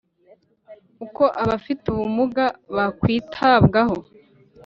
uko 1.05 1.23
abafite 1.41 1.83
ubumuga 1.93 2.45
bakwitabwaho 2.75 3.97